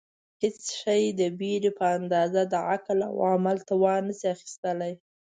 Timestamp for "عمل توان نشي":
3.31-4.27